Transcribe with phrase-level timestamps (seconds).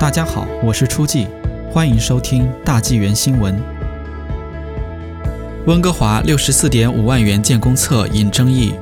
[0.00, 1.26] 大家好，我是初季，
[1.72, 3.60] 欢迎收听大纪元新闻。
[5.66, 8.72] 温哥华六十四点五万元建公厕引争议。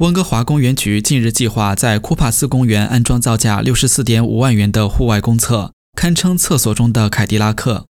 [0.00, 7.86] 温哥华公园局近日计划在库帕斯公园安装造价六十四点五万元的户外公厕，堪称厕所中的凯迪拉克。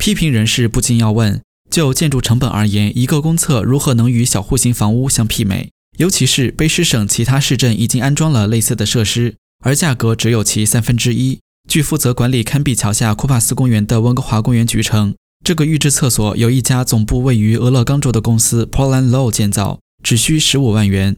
[0.00, 1.40] 批评人士不禁要问：
[1.70, 5.70] 就建筑成本而言，一个公厕如何能与小户型房屋相媲美？
[5.98, 9.36] 尤其是卑诗省其他市镇已经安装了类似的设施。
[9.66, 11.40] 而价格只有其三分之一。
[11.68, 15.12] 据负责管理堪比桥下库帕斯公园的温哥华公园局称，
[15.44, 21.16] 这个预制厕所由一家总部位于俄勒冈州的公司 Portland Low 建造，只需十五万元。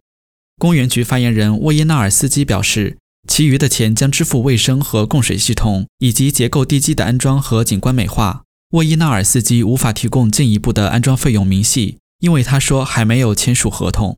[0.56, 2.96] 公园局发言人沃耶纳尔斯基表示，
[3.28, 8.44] 其余的钱将支付卫生和供水系统以及结构地基的安装和景观美化。
[8.70, 14.16] 沃伊纳尔斯基无法提供进一步的安装费用明细，因为他说还没有签署合同。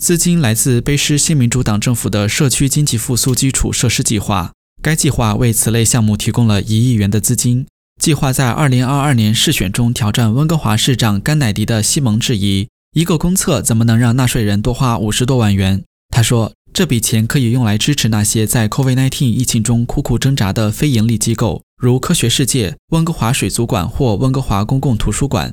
[0.00, 7.66] 资金来自卑诗新民主党政府的社区经济复苏基础设施计划，该计划为此类项目提供了一亿元的资金。
[8.00, 15.84] 计划在2022年试选中挑战温哥华市长甘乃迪的西蒙质疑：一个公厕怎么能让纳税人多花五十多万元？
[16.08, 25.52] 他说，这笔钱可以用来支持那些在 COVID-19 疫情中苦苦挣扎的非营利机构，如科学世界、温哥华水族馆或温哥华公共图书馆。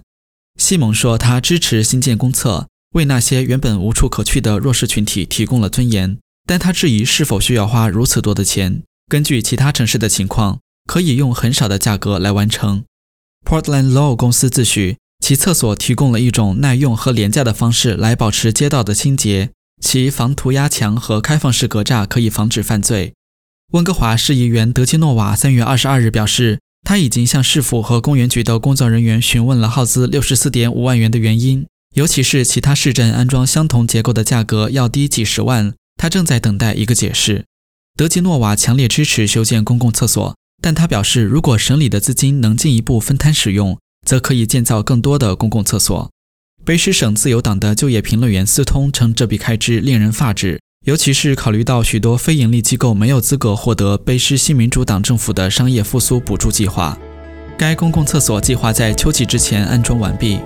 [0.57, 2.67] 西蒙说，他支持新建公厕。
[2.93, 8.81] 为那些原本无处可去的弱势群体提供了尊严，但他质疑是否需要花如此多的钱。
[9.07, 12.83] 根据其他城市的情况，可以用很少的价格来完成。
[13.45, 19.51] Portland Low 公司自诩，其厕所提供了一种耐用和廉价的方式来保持街道的清洁，
[19.81, 23.13] 其防涂鸦墙和开放式格栅可以防止犯罪。
[23.73, 31.65] 温哥华市议员德基诺瓦三月二十二日表示，他已经向市府和公园局的工作人员询问了耗资六十四点五万元的原因。
[31.97, 37.45] 尤其是其他市镇安装相同结构的价格要低几十万，他正在等待一个解释。
[37.97, 43.75] 德吉诺瓦强烈支持修建公共厕所，但他表示，如果省里的资金能进一步分摊使用，
[44.07, 46.11] 则可以建造更多的公共厕所。
[46.63, 56.95] 卑诗省自由党的就业评论员斯通称，这笔开支令人发指，尤其是考虑到许多非营利机构没有资格获得卑诗新民主党政府的商业复苏补助计划。
[57.57, 60.37] 该公共厕所计划在秋季之前安装完毕。